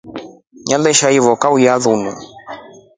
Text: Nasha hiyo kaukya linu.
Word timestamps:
Nasha 0.81 1.09
hiyo 1.09 1.35
kaukya 1.35 1.77
linu. 1.77 2.13